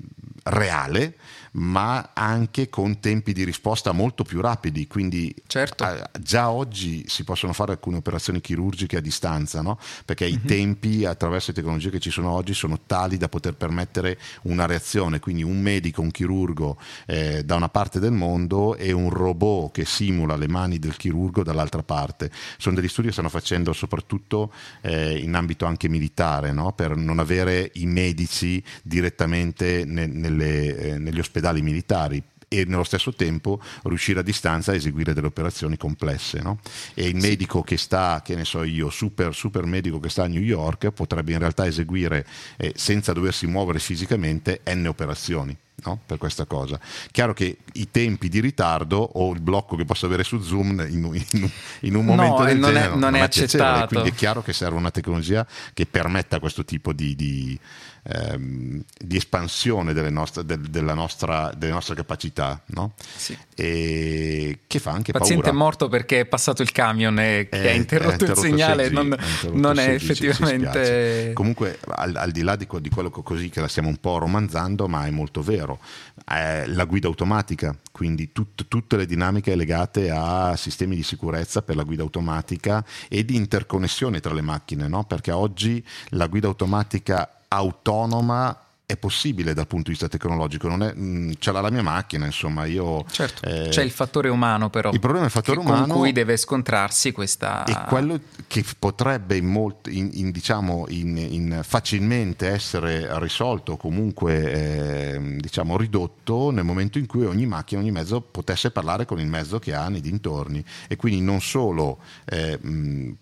reale 0.45 1.15
ma 1.57 2.11
anche 2.13 2.69
con 2.69 3.01
tempi 3.01 3.33
di 3.33 3.45
risposta 3.45 3.93
molto 3.93 4.25
più 4.25 4.41
rapidi, 4.41 4.87
quindi 4.87 5.35
certo. 5.47 5.85
a, 5.85 6.11
già 6.21 6.51
oggi 6.51 7.05
si 7.09 7.25
possono 7.25 7.53
fare 7.53 7.73
alcune 7.73 7.97
operazioni 7.97 8.41
chirurgiche 8.41 8.99
a 8.99 9.01
distanza, 9.01 9.63
no? 9.63 9.79
perché 10.05 10.25
mm-hmm. 10.25 10.35
i 10.35 10.39
mhm. 10.39 10.47
tempi 10.47 11.05
attraverso 11.05 11.51
le 11.51 11.57
tecnologie 11.57 11.91
che 11.91 11.99
ci 11.99 12.11
sono 12.11 12.31
oggi 12.31 12.53
sono 12.53 12.81
tali 12.87 13.17
da 13.17 13.29
poter 13.29 13.55
permettere 13.55 14.19
una 14.43 14.67
reazione, 14.67 15.19
quindi 15.19 15.43
un 15.43 15.61
medico, 15.61 16.03
un 16.03 16.11
chirurgo 16.11 16.77
eh, 17.07 17.43
da 17.43 17.55
una 17.55 17.69
parte 17.69 18.01
del 18.01 18.13
mondo 18.13 18.77
e 18.77 18.93
un 18.93 19.09
robot 19.09 19.73
che 19.73 19.85
simula 19.87 20.37
le 20.37 20.49
mani 20.49 20.79
del 20.79 20.97
chirurgo 20.97 21.43
dall'altra 21.43 21.83
parte. 21.83 22.31
Sono 22.59 22.77
degli 22.77 22.89
studi 22.89 23.07
che 23.07 23.13
stanno 23.15 23.29
facendo 23.31 23.73
soprattutto 23.73 24.53
eh, 24.83 25.17
in 25.19 25.35
ambito 25.35 25.65
anche 25.65 25.89
militare, 25.89 26.53
no? 26.53 26.73
per 26.73 26.97
non 26.97 27.19
avere 27.19 27.71
i 27.75 27.87
medici 27.87 28.63
direttamente 28.83 29.56
ne, 29.65 30.07
nelle, 30.07 30.77
eh, 30.77 30.99
negli 30.99 31.19
ospedali 31.19 31.63
militari 31.63 32.23
e 32.49 32.65
nello 32.67 32.85
stesso 32.85 33.13
tempo 33.13 33.61
riuscire 33.85 34.21
a 34.21 34.23
distanza 34.23 34.73
a 34.73 34.75
eseguire 34.75 35.13
delle 35.13 35.27
operazioni 35.27 35.77
complesse. 35.77 36.41
No? 36.41 36.59
E 36.95 37.07
il 37.07 37.17
medico 37.17 37.63
che 37.63 37.77
sta, 37.77 38.23
che 38.25 38.35
ne 38.35 38.45
so 38.45 38.63
io, 38.63 38.91
super, 38.91 39.35
super 39.35 39.65
medico 39.65 39.99
che 39.99 40.09
sta 40.09 40.25
a 40.25 40.29
New 40.29 40.43
York 40.43 40.91
potrebbe 40.91 41.33
in 41.33 41.39
realtà 41.39 41.67
eseguire 41.67 42.27
eh, 42.57 42.73
senza 42.77 43.13
doversi 43.13 43.47
muovere 43.47 43.79
fisicamente 43.79 44.61
n 44.73 44.87
operazioni. 44.87 45.57
No? 45.85 46.01
per 46.07 46.17
questa 46.17 46.47
cosa. 46.47 46.81
Chiaro 47.11 47.35
che 47.35 47.59
i 47.75 47.91
tempi 47.91 48.31
di 48.31 48.41
ritardo 48.41 48.97
o 48.97 49.31
il 49.35 49.41
blocco 49.41 49.77
che 49.77 49.85
posso 49.85 50.07
avere 50.07 50.25
su 50.25 50.41
Zoom 50.41 50.81
in, 50.89 51.23
in, 51.33 51.51
in 51.81 51.95
un 51.95 52.03
momento 52.03 52.39
no, 52.39 52.45
del 52.47 52.59
non 52.59 52.73
genere 52.73 52.95
è, 52.95 52.97
non 52.97 53.15
è, 53.15 53.19
è 53.19 53.23
accettato. 53.23 53.87
Quindi 53.89 54.09
è 54.09 54.15
chiaro 54.15 54.43
che 54.43 54.55
serve 54.55 54.79
una 54.79 54.91
tecnologia 54.91 55.47
che 55.75 55.85
permetta 55.85 56.41
questo 56.41 56.65
tipo 56.65 56.95
di, 56.95 57.15
di 57.15 57.61
ehm, 58.09 58.83
di 58.99 59.17
espansione 59.17 59.93
delle 59.93 60.11
nostre, 60.11 60.45
de, 60.45 60.59
della 60.61 60.95
nostra, 60.95 61.53
delle 61.57 61.73
nostre 61.73 61.95
capacità, 61.95 62.63
no? 62.67 62.95
sì. 63.17 63.37
e 63.55 64.61
che 64.67 64.79
fa 64.79 64.93
anche 64.93 65.11
il 65.11 65.19
paziente 65.19 65.45
paura. 65.45 65.59
è 65.59 65.61
morto 65.61 65.89
perché 65.89 66.21
è 66.21 66.27
passato 66.27 66.63
il 66.63 66.73
camion 66.73 67.19
e 67.19 67.49
che 67.51 67.71
ha 67.71 67.73
interrotto, 67.73 68.13
interrotto 68.25 68.41
il 68.41 68.53
segnale, 68.53 68.89
6G, 68.89 68.93
non, 68.93 69.17
non 69.53 69.79
è 69.79 69.89
6G, 69.89 69.95
effettivamente... 69.95 71.31
Comunque, 71.35 71.79
al, 71.89 72.17
al, 72.17 72.31
di 72.31 72.43
là 72.43 72.57
di, 72.57 72.67
di 72.81 72.89
quello 72.89 73.11
così 73.11 73.49
che 73.49 73.61
la 73.61 73.69
stiamo 73.69 73.89
un 73.89 73.99
po' 73.99 74.19
romanzando, 74.19 74.89
ma 74.89 75.07
è 75.07 75.11
molto 75.11 75.43
vero, 75.43 75.81
è 76.25 76.65
la 76.67 76.85
guida 76.85 77.09
automatica, 77.09 77.77
quindi 77.93 78.33
tut, 78.33 78.67
tutte 78.69 78.97
le 78.97 79.07
dinamiche 79.07 79.55
legate 79.55 80.11
a 80.11 80.55
sistemi 80.57 80.97
di 80.97 81.03
sicurezza 81.03 81.63
per 81.63 81.77
la 81.77 81.83
guida 81.83 82.03
automatica 82.03 82.85
e 83.09 83.25
di 83.25 83.37
interconnessione 83.37 84.21
tra 84.21 84.35
le 84.35 84.43
macchine, 84.43 84.89
no? 84.89 85.05
perché 85.05 85.31
oggi 85.31 85.85
la 86.11 86.27
guida 86.27 86.47
automatica 86.47 87.36
autonoma 87.49 88.61
è 88.87 88.97
possibile 88.97 89.53
dal 89.53 89.67
punto 89.67 89.87
di 89.87 89.91
vista 89.91 90.07
tecnologico, 90.07 90.69
non 90.69 90.85
è, 90.85 90.93
mh, 90.95 91.05
mm, 91.05 91.31
ce 91.41 91.51
l'ha 91.51 91.61
la 91.61 91.71
mia 91.71 91.83
macchina, 91.83 92.25
insomma, 92.25 92.67
io... 92.67 93.05
Certo, 93.11 93.45
eh, 93.45 93.69
c'è 93.69 93.83
il 93.83 93.91
fattore 93.91 94.29
umano 94.29 94.71
però. 94.71 94.93
Il 94.93 95.01
problema 95.01 95.25
è 95.25 95.27
il 95.27 95.33
fattore 95.33 95.59
umano... 95.59 95.87
Con 95.87 95.97
cui 95.97 96.13
deve 96.13 96.37
scontrarsi 96.37 97.11
questa... 97.11 97.65
E 97.65 97.77
quello 97.89 98.21
che 98.47 98.65
potrebbe 98.79 99.37
in 99.37 99.47
molt, 99.47 99.89
in, 99.89 100.11
in, 100.13 100.31
diciamo, 100.31 100.87
in, 100.89 101.59
facilmente 101.65 102.47
essere 102.47 103.09
risolto 103.19 103.73
o 103.73 103.77
comunque 103.77 104.53
eh, 104.53 105.37
diciamo, 105.41 105.77
ridotto 105.77 106.51
nel 106.53 106.65
momento 106.65 106.99
in 106.99 107.07
cui 107.07 107.25
ogni 107.25 107.47
macchina, 107.47 107.81
ogni 107.81 107.91
mezzo 107.91 108.21
potesse 108.21 108.71
parlare 108.71 109.05
con 109.05 109.19
il 109.19 109.27
mezzo 109.27 109.59
che 109.59 109.75
ha 109.75 109.89
nei 109.89 110.01
dintorni 110.01 110.65
e 110.87 110.95
quindi 110.95 111.21
non 111.21 111.41
solo... 111.41 111.99
Eh, 112.25 112.57
mh, 112.57 113.17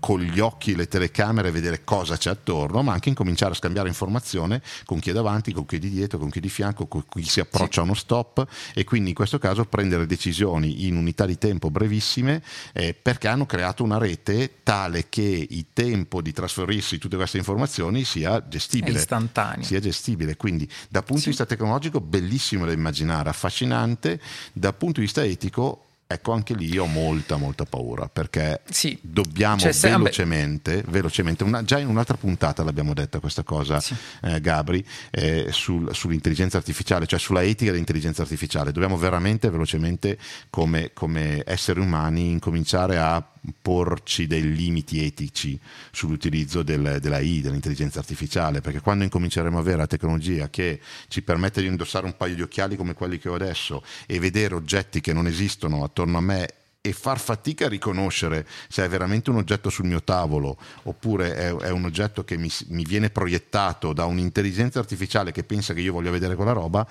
con 0.00 0.20
gli 0.20 0.38
occhi 0.38 0.76
le 0.76 0.86
telecamere 0.86 1.50
vedere 1.50 1.84
cosa 1.84 2.16
c'è 2.16 2.30
attorno, 2.30 2.82
ma 2.82 2.92
anche 2.92 3.08
incominciare 3.08 3.52
a 3.52 3.54
scambiare 3.54 3.88
informazione 3.88 4.62
con 4.84 4.98
chi 5.00 5.10
è 5.10 5.12
davanti, 5.12 5.52
con 5.52 5.66
chi 5.66 5.76
è 5.76 5.78
di 5.78 5.90
dietro, 5.90 6.18
con 6.18 6.30
chi 6.30 6.38
è 6.38 6.40
di 6.40 6.48
fianco, 6.48 6.86
con 6.86 7.04
chi 7.08 7.22
si 7.24 7.40
approccia 7.40 7.80
a 7.80 7.84
uno 7.84 7.94
stop 7.94 8.46
e 8.74 8.84
quindi 8.84 9.10
in 9.10 9.14
questo 9.14 9.38
caso 9.38 9.64
prendere 9.64 10.06
decisioni 10.06 10.86
in 10.86 10.96
unità 10.96 11.26
di 11.26 11.38
tempo 11.38 11.70
brevissime 11.70 12.42
eh, 12.72 12.94
perché 12.94 13.28
hanno 13.28 13.46
creato 13.46 13.82
una 13.82 13.98
rete 13.98 14.60
tale 14.62 15.06
che 15.08 15.46
il 15.48 15.66
tempo 15.72 16.22
di 16.22 16.32
trasferirsi 16.32 16.98
tutte 16.98 17.16
queste 17.16 17.38
informazioni 17.38 18.04
sia 18.04 18.46
gestibile. 18.46 18.96
È 18.96 19.00
istantaneo. 19.00 19.64
Sia 19.64 19.80
gestibile. 19.80 20.36
Quindi 20.36 20.68
dal 20.88 21.02
punto 21.02 21.18
sì. 21.18 21.24
di 21.24 21.30
vista 21.30 21.46
tecnologico 21.46 22.00
bellissimo 22.00 22.66
da 22.66 22.72
immaginare, 22.72 23.30
affascinante, 23.30 24.20
dal 24.52 24.74
punto 24.74 25.00
di 25.00 25.06
vista 25.06 25.24
etico 25.24 25.87
Ecco, 26.10 26.32
anche 26.32 26.54
lì 26.54 26.78
ho 26.78 26.86
molta, 26.86 27.36
molta 27.36 27.66
paura 27.66 28.08
perché 28.08 28.62
sì. 28.70 28.98
dobbiamo 29.02 29.58
cioè, 29.58 29.74
velocemente, 29.74 30.82
velocemente 30.88 31.44
una, 31.44 31.62
già 31.62 31.78
in 31.78 31.86
un'altra 31.86 32.16
puntata 32.16 32.64
l'abbiamo 32.64 32.94
detta 32.94 33.20
questa 33.20 33.42
cosa, 33.42 33.78
sì. 33.78 33.94
eh, 34.22 34.40
Gabri, 34.40 34.82
eh, 35.10 35.48
sul, 35.50 35.94
sull'intelligenza 35.94 36.56
artificiale, 36.56 37.04
cioè 37.04 37.18
sulla 37.18 37.42
etica 37.42 37.72
dell'intelligenza 37.72 38.22
artificiale. 38.22 38.72
Dobbiamo 38.72 38.96
veramente, 38.96 39.50
velocemente, 39.50 40.16
come, 40.48 40.92
come 40.94 41.42
esseri 41.44 41.78
umani, 41.78 42.30
incominciare 42.30 42.96
a 42.96 43.22
porci 43.60 44.26
dei 44.26 44.54
limiti 44.54 45.04
etici 45.04 45.58
sull'utilizzo 45.90 46.62
del, 46.62 46.98
della 47.00 47.18
I, 47.18 47.40
dell'intelligenza 47.40 47.98
artificiale, 47.98 48.60
perché 48.60 48.80
quando 48.80 49.04
incominceremo 49.04 49.56
ad 49.56 49.62
avere 49.62 49.78
la 49.78 49.86
tecnologia 49.86 50.48
che 50.50 50.80
ci 51.08 51.22
permette 51.22 51.60
di 51.60 51.66
indossare 51.66 52.06
un 52.06 52.16
paio 52.16 52.34
di 52.34 52.42
occhiali 52.42 52.76
come 52.76 52.94
quelli 52.94 53.18
che 53.18 53.28
ho 53.28 53.34
adesso 53.34 53.82
e 54.06 54.18
vedere 54.18 54.54
oggetti 54.54 55.00
che 55.00 55.12
non 55.12 55.26
esistono 55.26 55.84
attorno 55.84 56.18
a 56.18 56.22
me 56.22 56.48
e 56.80 56.92
far 56.92 57.18
fatica 57.18 57.66
a 57.66 57.68
riconoscere 57.68 58.46
se 58.68 58.84
è 58.84 58.88
veramente 58.88 59.30
un 59.30 59.36
oggetto 59.36 59.68
sul 59.68 59.86
mio 59.86 60.02
tavolo 60.02 60.56
oppure 60.84 61.34
è, 61.34 61.54
è 61.54 61.70
un 61.70 61.84
oggetto 61.84 62.24
che 62.24 62.36
mi, 62.36 62.50
mi, 62.68 62.84
viene 62.84 63.10
proiettato 63.10 63.92
da 63.92 64.04
un'intelligenza 64.04 64.78
artificiale 64.78 65.32
che 65.32 65.42
pensa 65.42 65.74
che 65.74 65.80
io 65.80 65.92
voglio 65.92 66.12
vedere 66.12 66.34
quella 66.34 66.52
roba, 66.52 66.86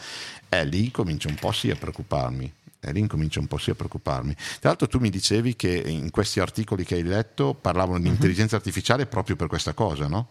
è 0.47 0.63
lì 0.65 0.91
comincio 0.91 1.29
un 1.29 1.35
po' 1.35 1.51
sì 1.51 1.69
a 1.71 1.75
preoccuparmi 1.75 2.53
e 2.89 2.93
lì 2.93 2.99
incomincio 2.99 3.39
un 3.39 3.47
po' 3.47 3.57
sì 3.57 3.69
a 3.69 3.75
preoccuparmi. 3.75 4.33
Tra 4.33 4.69
l'altro 4.69 4.87
tu 4.87 4.99
mi 4.99 5.09
dicevi 5.09 5.55
che 5.55 5.83
in 5.85 6.09
questi 6.11 6.39
articoli 6.39 6.83
che 6.83 6.95
hai 6.95 7.03
letto 7.03 7.53
parlavano 7.53 7.99
di 7.99 8.07
mhm. 8.07 8.13
intelligenza 8.13 8.55
uh-huh. 8.55 8.61
artificiale 8.61 9.05
proprio 9.05 9.35
per 9.35 9.47
questa 9.47 9.73
cosa, 9.73 10.07
no? 10.07 10.27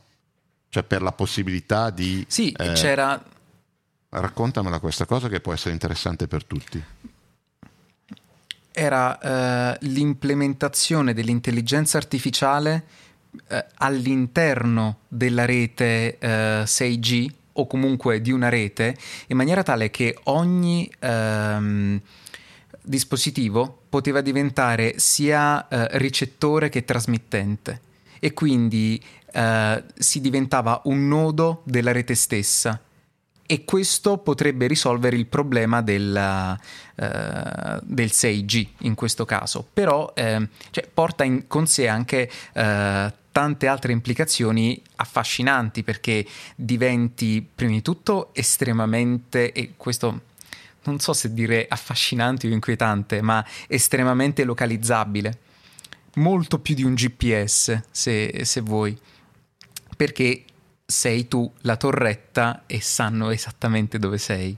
Cioè 0.68 0.82
per 0.82 1.02
la 1.02 1.12
possibilità 1.12 1.90
di... 1.90 2.24
Sì, 2.28 2.50
eh, 2.52 2.72
c'era... 2.72 3.22
Raccontamela 4.08 4.78
questa 4.78 5.04
cosa 5.04 5.28
che 5.28 5.40
può 5.40 5.52
essere 5.52 5.72
interessante 5.72 6.26
per 6.26 6.44
tutti. 6.44 6.82
Era 8.72 9.18
eh, 9.18 9.78
l'implementazione 9.86 11.12
dell'intelligenza 11.12 11.98
artificiale 11.98 12.84
eh, 13.48 13.64
all'interno 13.76 14.98
della 15.08 15.44
rete 15.44 16.18
6G 16.20 17.24
eh, 17.24 17.34
o 17.52 17.66
comunque 17.66 18.20
di 18.20 18.32
una 18.32 18.48
rete 18.48 18.96
in 19.28 19.36
maniera 19.36 19.62
tale 19.62 19.90
che 19.90 20.18
ogni... 20.24 20.90
Ehm, 21.00 22.00
dispositivo 22.86 23.82
poteva 23.88 24.20
diventare 24.20 24.98
sia 24.98 25.66
eh, 25.68 25.98
ricettore 25.98 26.68
che 26.68 26.84
trasmittente. 26.84 27.80
E 28.18 28.32
quindi 28.32 29.02
eh, 29.32 29.84
si 29.94 30.20
diventava 30.20 30.80
un 30.84 31.08
nodo 31.08 31.62
della 31.64 31.92
rete 31.92 32.14
stessa. 32.14 32.80
E 33.48 33.64
questo 33.64 34.18
potrebbe 34.18 34.66
risolvere 34.66 35.14
il 35.16 35.26
problema 35.26 35.80
della, 35.80 36.58
eh, 36.96 37.78
del 37.82 38.08
6G 38.12 38.66
in 38.78 38.94
questo 38.94 39.24
caso, 39.24 39.64
però 39.72 40.12
eh, 40.16 40.48
cioè, 40.70 40.88
porta 40.92 41.22
in, 41.22 41.46
con 41.46 41.68
sé 41.68 41.86
anche 41.86 42.28
eh, 42.52 43.12
tante 43.30 43.66
altre 43.68 43.92
implicazioni 43.92 44.82
affascinanti 44.96 45.84
perché 45.84 46.26
diventi 46.56 47.46
prima 47.54 47.72
di 47.72 47.82
tutto 47.82 48.30
estremamente, 48.32 49.52
e 49.52 49.74
questo 49.76 50.22
non 50.86 50.98
so 50.98 51.12
se 51.12 51.32
dire 51.32 51.66
affascinante 51.68 52.46
o 52.46 52.50
inquietante, 52.50 53.20
ma 53.22 53.44
estremamente 53.68 54.44
localizzabile. 54.44 55.38
Molto 56.14 56.58
più 56.58 56.74
di 56.74 56.82
un 56.82 56.94
GPS, 56.94 57.82
se, 57.90 58.44
se 58.44 58.60
vuoi. 58.60 58.98
Perché 59.96 60.44
sei 60.86 61.26
tu 61.26 61.50
la 61.62 61.76
torretta 61.76 62.62
e 62.66 62.80
sanno 62.80 63.30
esattamente 63.30 63.98
dove 63.98 64.18
sei 64.18 64.50
uh, 64.50 64.56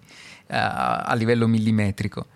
a 0.49 1.15
livello 1.15 1.47
millimetrico. 1.47 2.27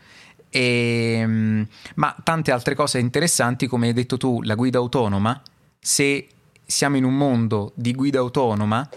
E, 0.49 1.23
um, 1.25 1.67
ma 1.97 2.17
tante 2.23 2.53
altre 2.53 2.75
cose 2.75 2.99
interessanti, 2.99 3.67
come 3.67 3.89
hai 3.89 3.93
detto 3.93 4.17
tu, 4.17 4.43
la 4.43 4.55
guida 4.55 4.79
autonoma. 4.79 5.41
Se 5.79 6.29
siamo 6.65 6.97
in 6.97 7.05
un 7.05 7.17
mondo 7.17 7.73
di 7.75 7.93
guida 7.93 8.19
autonoma, 8.19 8.89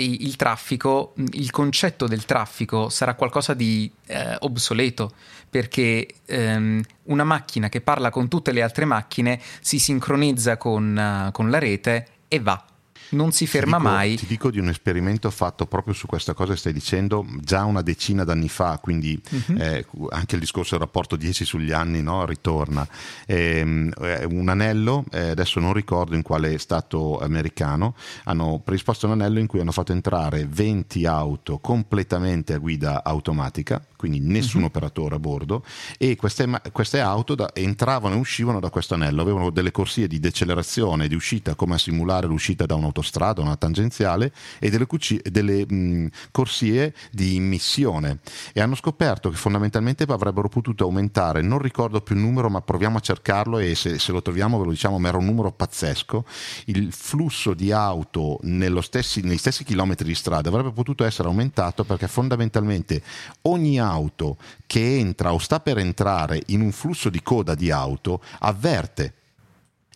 il 0.00 0.36
traffico, 0.36 1.14
il 1.32 1.50
concetto 1.50 2.06
del 2.06 2.24
traffico 2.24 2.88
sarà 2.88 3.14
qualcosa 3.14 3.54
di 3.54 3.90
eh, 4.06 4.36
obsoleto 4.40 5.12
perché 5.48 6.06
ehm, 6.26 6.82
una 7.04 7.24
macchina 7.24 7.68
che 7.68 7.80
parla 7.80 8.10
con 8.10 8.28
tutte 8.28 8.52
le 8.52 8.62
altre 8.62 8.84
macchine 8.84 9.40
si 9.60 9.78
sincronizza 9.78 10.56
con, 10.56 11.26
uh, 11.26 11.32
con 11.32 11.50
la 11.50 11.58
rete 11.58 12.06
e 12.28 12.40
va 12.40 12.62
non 13.10 13.32
si 13.32 13.46
ferma 13.46 13.76
ti 13.76 13.82
dico, 13.82 13.94
mai. 13.94 14.16
Ti 14.16 14.26
dico 14.26 14.50
di 14.50 14.58
un 14.58 14.68
esperimento 14.68 15.30
fatto 15.30 15.66
proprio 15.66 15.94
su 15.94 16.06
questa 16.06 16.34
cosa 16.34 16.52
che 16.52 16.58
stai 16.58 16.72
dicendo 16.72 17.26
già 17.40 17.64
una 17.64 17.82
decina 17.82 18.24
d'anni 18.24 18.48
fa, 18.48 18.78
quindi 18.82 19.20
uh-huh. 19.30 19.56
eh, 19.56 19.86
anche 20.10 20.34
il 20.34 20.40
discorso 20.40 20.76
del 20.76 20.84
rapporto 20.84 21.16
10 21.16 21.44
sugli 21.44 21.72
anni 21.72 22.02
no, 22.02 22.26
ritorna. 22.26 22.86
Ehm, 23.26 23.92
eh, 24.00 24.24
un 24.24 24.48
anello, 24.48 25.04
eh, 25.10 25.30
adesso 25.30 25.60
non 25.60 25.72
ricordo 25.72 26.14
in 26.14 26.22
quale 26.22 26.58
stato 26.58 27.18
americano, 27.18 27.94
hanno 28.24 28.60
predisposto 28.62 29.06
un 29.06 29.12
anello 29.12 29.38
in 29.38 29.46
cui 29.46 29.60
hanno 29.60 29.72
fatto 29.72 29.92
entrare 29.92 30.46
20 30.46 31.06
auto 31.06 31.58
completamente 31.58 32.54
a 32.54 32.58
guida 32.58 33.02
automatica, 33.04 33.84
quindi 33.96 34.20
nessun 34.20 34.62
uh-huh. 34.62 34.66
operatore 34.68 35.14
a 35.16 35.18
bordo, 35.18 35.64
e 35.96 36.16
queste, 36.16 36.48
queste 36.72 37.00
auto 37.00 37.34
da, 37.34 37.50
entravano 37.54 38.16
e 38.16 38.18
uscivano 38.18 38.60
da 38.60 38.70
questo 38.70 38.94
anello, 38.94 39.22
avevano 39.22 39.50
delle 39.50 39.70
corsie 39.70 40.06
di 40.06 40.20
decelerazione 40.20 41.08
di 41.08 41.14
uscita 41.14 41.54
come 41.54 41.74
a 41.74 41.78
simulare 41.78 42.26
l'uscita 42.26 42.66
da 42.66 42.74
un'auto 42.74 42.97
un'autostrada, 42.98 43.40
una 43.40 43.56
tangenziale 43.56 44.32
e 44.58 44.70
delle, 44.70 44.86
cuci- 44.86 45.20
delle 45.24 45.64
mh, 45.66 46.10
corsie 46.30 46.94
di 47.10 47.36
immissione. 47.36 48.18
E 48.52 48.60
hanno 48.60 48.74
scoperto 48.74 49.30
che 49.30 49.36
fondamentalmente 49.36 50.04
avrebbero 50.04 50.48
potuto 50.48 50.84
aumentare, 50.84 51.42
non 51.42 51.58
ricordo 51.58 52.00
più 52.00 52.14
il 52.14 52.20
numero 52.20 52.50
ma 52.50 52.60
proviamo 52.60 52.98
a 52.98 53.00
cercarlo 53.00 53.58
e 53.58 53.74
se, 53.74 53.98
se 53.98 54.12
lo 54.12 54.22
troviamo 54.22 54.58
ve 54.58 54.64
lo 54.64 54.70
diciamo, 54.70 54.98
ma 54.98 55.08
era 55.08 55.16
un 55.16 55.24
numero 55.24 55.52
pazzesco, 55.52 56.24
il 56.66 56.92
flusso 56.92 57.54
di 57.54 57.72
auto 57.72 58.38
stessi, 58.80 59.20
negli 59.22 59.38
stessi 59.38 59.64
chilometri 59.64 60.06
di 60.06 60.14
strada 60.14 60.48
avrebbe 60.48 60.72
potuto 60.72 61.04
essere 61.04 61.28
aumentato 61.28 61.84
perché 61.84 62.08
fondamentalmente 62.08 63.02
ogni 63.42 63.78
auto 63.78 64.36
che 64.66 64.98
entra 64.98 65.32
o 65.32 65.38
sta 65.38 65.60
per 65.60 65.78
entrare 65.78 66.42
in 66.46 66.60
un 66.60 66.72
flusso 66.72 67.08
di 67.08 67.22
coda 67.22 67.54
di 67.54 67.70
auto 67.70 68.22
avverte 68.40 69.17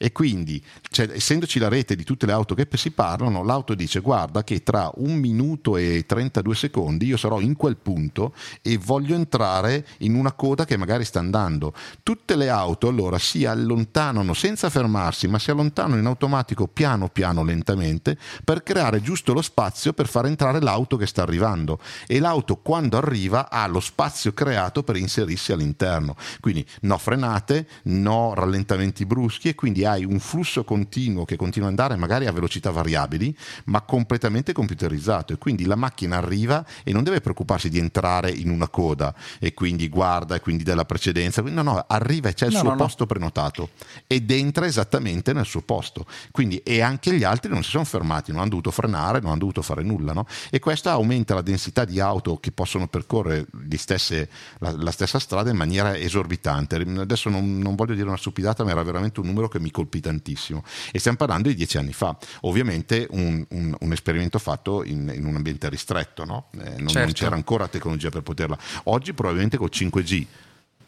e 0.03 0.11
quindi, 0.11 0.61
cioè, 0.91 1.09
essendoci 1.13 1.61
la 1.61 1.69
rete 1.69 1.95
di 1.95 2.03
tutte 2.03 2.27
le 2.27 2.33
auto 2.33 2.57
che 2.57 2.67
si 2.73 2.91
parlano, 2.91 3.45
l'auto 3.45 3.73
dice 3.77 4.01
guarda 4.01 4.43
che 4.43 4.65
tra 4.65 4.91
un 4.97 5.15
minuto 5.15 5.77
e 5.77 6.03
32 6.05 6.57
secondi 6.57 7.07
io 7.07 7.17
sarò 7.17 7.39
in 7.39 7.55
quel 7.55 7.77
punto 7.77 8.35
e 8.63 8.79
voglio 8.79 9.15
entrare 9.15 9.87
in 9.99 10.17
una 10.17 10.33
coda 10.33 10.65
che 10.65 10.77
magari 10.77 11.05
sta 11.05 11.21
andando. 11.21 11.73
Tutte 12.03 12.35
le 12.35 12.49
auto 12.49 12.89
allora 12.89 13.17
si 13.21 13.45
allontanano 13.45 14.35
senza 14.35 14.71
fermarsi, 14.71 15.29
ma 15.29 15.39
si 15.39 15.53
allontanano 15.53 16.01
in 16.01 16.07
automatico 16.07 16.67
piano 16.67 17.09
piano 17.09 17.45
lentamente 17.45 18.19
per 18.43 18.65
creare 18.65 19.03
giusto 19.03 19.33
lo 19.33 19.41
spazio 19.41 19.93
per 19.93 20.09
far 20.09 20.27
entrare 20.27 20.61
l'auto 20.61 20.97
che 20.97 21.07
sta 21.07 21.23
arrivando 21.23 21.79
e 22.09 22.19
l'auto 22.19 22.57
quando 22.57 22.97
arriva 22.97 23.49
ha 23.49 23.65
lo 23.69 23.79
spazio 23.79 24.33
creato 24.33 24.83
per 24.83 24.97
inserirsi 24.97 25.53
all'interno. 25.53 26.17
Quindi 26.41 26.67
no 26.81 26.99
frenate, 26.99 27.69
no 27.85 28.35
rallentamenti 28.35 29.07
bruschi 29.07 29.49
e 29.49 29.55
quindi 29.55 29.85
ha 29.85 29.91
hai 29.93 30.05
un 30.05 30.19
flusso 30.19 30.65
continuo 30.65 31.25
che 31.25 31.37
continua 31.37 31.69
ad 31.69 31.79
andare 31.79 31.99
magari 31.99 32.27
a 32.27 32.33
velocità 32.33 32.71
variabili, 32.71 33.37
ma 33.65 33.83
completamente 33.83 34.53
computerizzato 34.53 35.33
e 35.33 35.39
quindi 35.39 35.65
la 35.65 35.77
macchina 35.77 36.17
arriva 36.17 36.65
e 36.83 36.93
non 36.93 37.05
deve 37.05 37.21
preoccuparsi 37.21 37.69
di 37.69 37.79
entrare 37.79 38.31
in 38.31 38.51
una 38.51 38.69
coda 38.69 39.15
e 39.39 39.55
quindi 39.55 39.89
guarda 39.89 40.35
e 40.35 40.41
quindi 40.41 40.65
dà 40.65 40.75
la 40.75 40.85
precedenza, 40.85 41.43
no, 41.43 41.63
no, 41.63 41.85
arriva 41.87 42.29
e 42.29 42.35
c'è 42.35 42.47
il 42.47 42.53
no, 42.53 42.59
suo 42.59 42.71
no, 42.71 42.77
posto 42.77 43.03
no. 43.05 43.07
prenotato 43.07 43.71
ed 44.07 44.31
entra 44.31 44.67
esattamente 44.67 45.33
nel 45.33 45.47
suo 45.47 45.63
posto. 45.63 46.07
Quindi, 46.31 46.59
e 46.59 46.81
anche 46.81 47.13
gli 47.15 47.25
altri 47.25 47.51
non 47.51 47.63
si 47.63 47.71
sono 47.71 47.85
fermati, 47.85 48.31
non 48.31 48.41
hanno 48.41 48.51
dovuto 48.51 48.71
frenare, 48.71 49.21
non 49.21 49.31
hanno 49.31 49.39
dovuto 49.39 49.63
fare 49.63 49.83
nulla. 49.83 50.13
No? 50.13 50.27
E 50.51 50.59
questo 50.59 50.89
aumenta 50.91 51.35
la 51.35 51.43
densità 51.43 51.85
di 51.85 52.01
auto 52.01 52.39
che 52.39 52.53
possono 52.53 52.89
percorrere 52.89 53.47
stesse, 53.77 54.29
la, 54.59 54.75
la, 54.77 54.91
stessa 54.91 55.19
strada 55.19 55.51
in 55.51 55.57
maniera 55.57 55.97
esorbitante. 55.97 56.77
Adesso 56.77 57.29
non, 57.29 57.59
non, 57.59 57.75
voglio 57.75 57.95
dire 57.95 58.09
una 58.09 58.17
stupidata, 58.17 58.65
ma 58.65 58.71
era 58.71 58.83
veramente 58.83 59.21
un 59.21 59.27
numero 59.27 59.49
che 59.49 59.61
mi 59.61 59.71
colpì 59.83 60.01
tantissimo. 60.01 60.65
E 60.93 60.99
stiamo 60.99 61.17
parlando 61.17 61.49
di 61.49 61.55
dieci 61.55 61.79
anni 61.79 61.93
fa. 61.93 62.17
Ovviamente 62.43 63.07
un, 63.11 63.45
un, 63.51 63.77
un 63.79 63.93
esperimento 63.93 64.39
fatto 64.39 64.85
in, 64.85 65.13
in, 65.15 65.25
un 65.25 65.37
ambiente 65.37 65.69
ristretto, 65.69 66.25
no? 66.25 66.49
eh, 66.53 66.77
non, 66.79 66.89
certo. 66.89 66.99
non 66.99 67.13
c'era 67.13 67.35
ancora 67.35 67.69
tecnologia 67.69 68.11
per 68.11 68.23
poterla. 68.23 68.59
Oggi 68.85 69.13
probabilmente 69.13 69.57
col 69.57 69.71
5G 69.73 70.27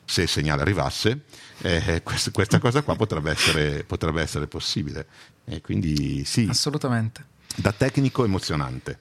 se 0.07 0.23
il 0.23 0.29
segnale 0.29 0.63
arrivasse, 0.63 1.23
eh, 1.63 2.03
questa, 2.05 2.31
questa, 2.31 2.59
cosa 2.59 2.83
qua 2.83 2.95
potrebbe 2.95 3.31
essere, 3.31 3.85
potrebbe 3.85 4.23
essere 4.23 4.47
possibile. 4.47 5.07
E 5.45 5.61
quindi 5.61 6.25
sì. 6.25 6.47
Assolutamente. 6.49 7.33
Da 7.57 7.73
tecnico 7.73 8.25
emozionante 8.25 8.99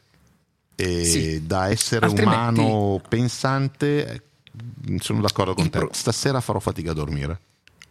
e 0.76 1.04
sì. 1.06 1.46
da 1.46 1.70
essere 1.70 2.06
Altrimenti... 2.06 2.60
umano 2.60 3.02
pensante 3.08 4.24
sono 5.00 5.22
d'accordo 5.22 5.54
con 5.54 5.70
te. 5.70 5.88
Stasera 5.92 6.42
farò 6.42 6.60
fatica 6.60 6.92
a 6.92 6.94
dormire. 6.94 7.40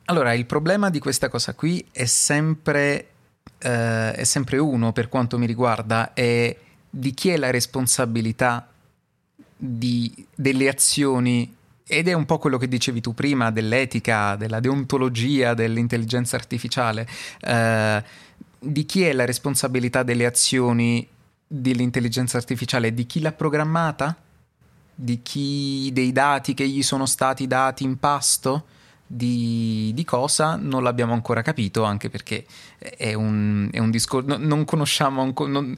Allora, 0.07 0.33
il 0.33 0.47
problema 0.47 0.91
di 0.91 0.99
questa 0.99 1.29
cosa 1.29 1.55
qui 1.55 1.85
è 1.93 2.07
sempre, 2.07 3.09
eh, 3.59 4.13
è 4.13 4.25
sempre 4.25 4.59
uno 4.59 4.93
per 4.93 5.09
quanto 5.09 5.39
mi 5.39 5.47
riguarda, 5.47 6.13
è 6.13 6.57
di 6.91 7.15
chi 7.15 7.31
è 7.31 7.37
la 7.37 7.51
responsabilità 7.51 8.69
di, 9.57 10.13
delle 10.35 10.69
azioni 10.69 11.57
ed 11.87 12.09
è 12.09 12.13
un 12.15 12.25
po' 12.25 12.39
quello 12.39 12.59
che 12.59 12.69
dicevi 12.69 13.01
tu 13.01 13.15
prima 13.15 13.51
dell'etica, 13.51 14.35
della 14.35 14.61
deontologia, 14.61 15.55
dell'intelligenza 15.55 16.37
artificiale. 16.37 17.07
Eh, 17.41 18.03
di 18.59 18.87
chi 18.87 19.03
è 19.05 19.13
la 19.13 19.25
responsabilità 19.25 20.03
delle 20.03 20.27
azioni 20.27 21.07
dell'intelligenza 21.47 22.39
artificiale? 22.39 22.93
Di 22.93 23.07
chi 23.07 23.21
l'ha 23.21 23.33
programmata? 23.33 24.17
Di 24.95 25.21
chi 25.23 25.91
dei 25.93 26.13
dati 26.13 26.55
che 26.55 26.67
gli 26.67 26.83
sono 26.83 27.07
stati 27.07 27.47
dati 27.47 27.85
in 27.85 27.99
pasto? 27.99 28.65
Di, 29.15 29.91
di 29.93 30.05
cosa 30.05 30.57
non 30.57 30.83
l'abbiamo 30.83 31.13
ancora 31.13 31.43
capito, 31.43 31.83
anche 31.85 32.09
perché 32.09 32.47
è 32.79 33.13
un, 33.13 33.69
è 33.71 33.79
un 33.79 33.91
discorso. 33.91 34.27
No, 34.27 34.37
non 34.39 34.65
conosciamo, 34.65 35.31
non, 35.47 35.77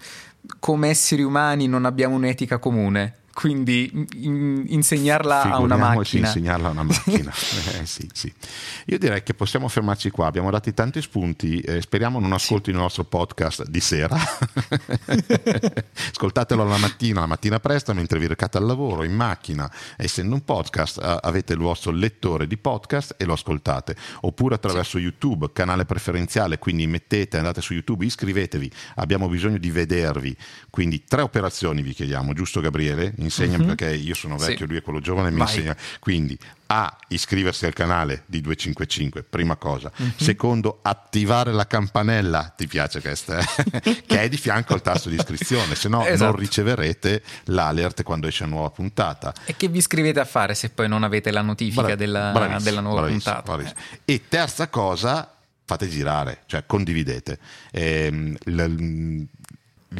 come 0.60 0.88
esseri 0.88 1.22
umani 1.22 1.66
non 1.66 1.84
abbiamo 1.84 2.14
un'etica 2.14 2.58
comune 2.58 3.22
quindi 3.34 4.06
in, 4.14 4.64
insegnarla 4.66 5.42
a 5.42 5.58
una 5.58 5.76
macchina. 5.76 6.26
insegnarla 6.26 6.68
a 6.68 6.70
una 6.70 6.82
macchina. 6.84 7.30
eh, 7.78 7.86
sì, 7.86 8.08
sì. 8.12 8.32
Io 8.86 8.98
direi 8.98 9.22
che 9.22 9.34
possiamo 9.34 9.68
fermarci 9.68 10.10
qua, 10.10 10.26
abbiamo 10.26 10.50
dato 10.50 10.72
tanti 10.72 11.02
spunti, 11.02 11.60
eh, 11.60 11.82
speriamo 11.82 12.18
non 12.18 12.32
ascolti 12.32 12.70
il 12.70 12.76
nostro 12.76 13.04
podcast 13.04 13.68
di 13.68 13.80
sera. 13.80 14.16
Ascoltatelo 16.10 16.64
la 16.64 16.78
mattina, 16.78 17.20
la 17.20 17.26
mattina 17.26 17.60
presto 17.60 17.92
mentre 17.92 18.18
vi 18.18 18.26
recate 18.26 18.56
al 18.58 18.64
lavoro, 18.64 19.04
in 19.04 19.12
macchina, 19.12 19.70
essendo 19.96 20.34
un 20.34 20.44
podcast 20.44 20.98
avete 21.22 21.52
il 21.52 21.58
vostro 21.58 21.92
lettore 21.92 22.46
di 22.46 22.56
podcast 22.56 23.16
e 23.18 23.24
lo 23.24 23.34
ascoltate, 23.34 23.94
oppure 24.22 24.54
attraverso. 24.54 24.98
YouTube, 25.04 25.50
canale 25.52 25.84
preferenziale, 25.84 26.58
quindi 26.58 26.86
mettete, 26.86 27.36
andate 27.36 27.60
su 27.60 27.74
YouTube, 27.74 28.04
iscrivetevi, 28.04 28.70
abbiamo 28.96 29.28
bisogno 29.28 29.58
di 29.58 29.70
vedervi, 29.70 30.36
quindi 30.70 31.04
tre 31.04 31.22
operazioni 31.22 31.82
vi 31.82 31.92
chiediamo, 31.92 32.32
giusto 32.32 32.60
Gabriele? 32.60 33.14
Insegna 33.24 33.58
uh-huh. 33.58 33.66
perché 33.66 33.94
io 33.94 34.14
sono 34.14 34.36
vecchio, 34.36 34.58
sì. 34.58 34.66
lui 34.66 34.76
è 34.76 34.82
quello 34.82 35.00
giovane, 35.00 35.30
mi 35.30 35.38
Vai. 35.38 35.46
insegna. 35.46 35.76
Quindi 35.98 36.38
a 36.66 36.96
iscriversi 37.08 37.66
al 37.66 37.72
canale 37.72 38.22
di 38.26 38.40
255, 38.40 39.22
prima 39.22 39.56
cosa. 39.56 39.92
Uh-huh. 39.96 40.12
Secondo, 40.16 40.78
attivare 40.82 41.52
la 41.52 41.66
campanella, 41.66 42.52
ti 42.56 42.66
piace 42.66 43.00
questa? 43.00 43.38
Eh? 43.38 44.02
che 44.06 44.20
è 44.22 44.28
di 44.28 44.36
fianco 44.36 44.74
al 44.74 44.82
tasto 44.82 45.08
di 45.08 45.16
iscrizione, 45.16 45.74
se 45.74 45.88
no 45.88 46.04
esatto. 46.04 46.32
non 46.32 46.40
riceverete 46.40 47.22
l'alert 47.44 48.02
quando 48.02 48.26
esce 48.26 48.44
una 48.44 48.54
nuova 48.54 48.70
puntata. 48.70 49.32
E 49.44 49.56
che 49.56 49.68
vi 49.68 49.78
iscrivete 49.78 50.20
a 50.20 50.24
fare 50.24 50.54
se 50.54 50.70
poi 50.70 50.88
non 50.88 51.02
avete 51.02 51.30
la 51.30 51.42
notifica 51.42 51.82
Brav- 51.82 51.98
della, 51.98 52.30
bravissimo, 52.32 52.64
della, 52.64 52.80
nuova 52.80 53.00
bravissimo, 53.02 53.34
puntata? 53.34 53.56
Bravissimo. 53.56 53.80
E 54.04 54.22
terza 54.28 54.68
cosa, 54.68 55.34
fate 55.64 55.88
girare, 55.88 56.42
cioè 56.46 56.64
condividete. 56.66 57.38
Ehm, 57.72 58.36
l- 58.44 59.26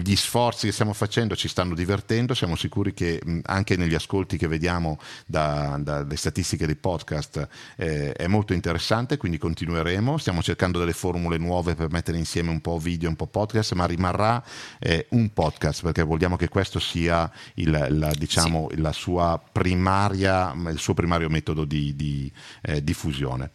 gli 0.02 0.16
sforzi 0.16 0.66
che 0.66 0.72
stiamo 0.72 0.92
facendo 0.92 1.36
ci 1.36 1.48
stanno 1.48 1.74
divertendo, 1.74 2.34
siamo 2.34 2.56
sicuri 2.56 2.92
che 2.94 3.20
anche 3.44 3.76
negli 3.76 3.94
ascolti 3.94 4.36
che 4.36 4.48
vediamo 4.48 4.98
dalle 5.26 5.82
da 5.82 6.16
statistiche 6.16 6.66
dei 6.66 6.76
podcast 6.76 7.48
eh, 7.76 8.12
è 8.12 8.26
molto 8.26 8.52
interessante, 8.52 9.16
quindi 9.16 9.38
continueremo, 9.38 10.18
stiamo 10.18 10.42
cercando 10.42 10.78
delle 10.78 10.92
formule 10.92 11.36
nuove 11.38 11.74
per 11.74 11.90
mettere 11.90 12.18
insieme 12.18 12.50
un 12.50 12.60
po' 12.60 12.78
video 12.78 13.06
e 13.06 13.10
un 13.10 13.16
po' 13.16 13.26
podcast, 13.26 13.72
ma 13.74 13.86
rimarrà 13.86 14.42
eh, 14.78 15.06
un 15.10 15.32
podcast 15.32 15.82
perché 15.82 16.02
vogliamo 16.02 16.36
che 16.36 16.48
questo 16.48 16.78
sia 16.78 17.30
il, 17.54 17.70
la, 17.70 18.10
diciamo, 18.10 18.68
sì. 18.70 18.80
la 18.80 18.92
sua 18.92 19.40
primaria, 19.52 20.52
il 20.70 20.78
suo 20.78 20.94
primario 20.94 21.28
metodo 21.28 21.64
di, 21.64 21.94
di 21.94 22.30
eh, 22.62 22.82
diffusione. 22.82 23.50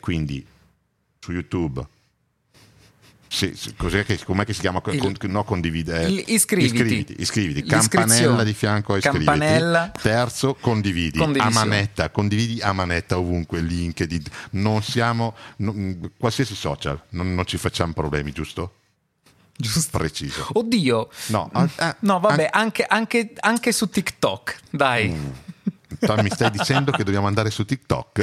quindi 0.00 0.46
su 1.18 1.32
YouTube 1.32 1.86
sì, 3.32 3.54
cos'è 3.78 4.04
che, 4.04 4.22
com'è 4.22 4.44
che 4.44 4.52
si 4.52 4.60
chiama? 4.60 4.82
Il, 4.90 5.16
no, 5.22 5.42
condivide. 5.42 6.02
Il, 6.02 6.22
iscriviti. 6.26 6.74
Iscriviti, 6.74 7.14
iscriviti. 7.18 7.62
Campanella 7.64 8.44
di 8.44 8.52
fianco 8.52 8.92
a 8.92 8.98
iscriviti. 8.98 9.24
Campanella. 9.24 9.90
Terzo, 9.90 10.54
condividi. 10.60 11.18
A 11.18 11.48
manetta, 11.48 12.10
condividi 12.10 12.60
a 12.60 12.74
manetta 12.74 13.16
ovunque, 13.16 13.60
LinkedIn. 13.60 14.22
Non 14.50 14.82
siamo, 14.82 15.34
non, 15.56 16.12
qualsiasi 16.18 16.54
social, 16.54 17.00
non, 17.10 17.34
non 17.34 17.46
ci 17.46 17.56
facciamo 17.56 17.94
problemi, 17.94 18.32
giusto? 18.32 18.74
Giusto. 19.56 19.96
Preciso. 19.96 20.48
Oddio. 20.52 21.08
No, 21.28 21.50
eh, 21.54 21.96
no 22.00 22.20
vabbè, 22.20 22.50
anche, 22.52 22.84
anche, 22.84 23.32
anche, 23.40 23.72
su 23.72 23.88
TikTok, 23.88 24.58
dai. 24.68 25.08
Mm. 25.08 25.30
Mi 26.22 26.30
stai 26.30 26.50
dicendo 26.50 26.90
che 26.92 27.04
dobbiamo 27.04 27.26
andare 27.26 27.50
su 27.50 27.64
TikTok? 27.64 28.22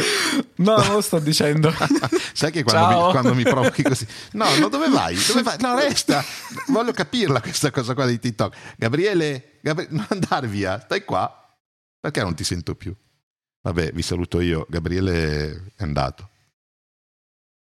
No, 0.58 0.78
non 0.78 0.94
lo 0.94 1.02
sto 1.02 1.20
dicendo. 1.20 1.74
Sai 2.34 2.52
che 2.52 2.64
quando 2.64 3.06
mi, 3.06 3.12
quando 3.12 3.36
mi, 3.36 3.44
provochi 3.44 3.84
così, 3.84 4.06
no, 4.34 4.46
no, 4.58 4.70
dove 4.70 4.90
vai? 4.90 5.18
Dove 5.28 5.42
vai? 5.42 5.58
No, 5.60 5.76
resta. 5.76 6.24
Voglio 6.68 6.92
capirla 6.92 7.42
questa 7.42 7.72
cosa 7.72 7.94
qua 7.94 8.06
di 8.06 8.20
TikTok. 8.20 8.56
Gabriele, 8.78 9.60
Gabriele, 9.62 9.94
non 9.94 10.06
andare 10.10 10.48
via, 10.48 10.80
stai 10.80 11.04
qua. 11.04 11.34
Perché 12.00 12.22
non 12.22 12.36
ti 12.36 12.44
sento 12.44 12.76
più? 12.76 12.96
Vabbè, 13.62 13.92
vi 13.92 14.02
saluto 14.02 14.40
io. 14.40 14.66
Gabriele 14.70 15.72
è 15.76 15.84
andato. 15.84 16.30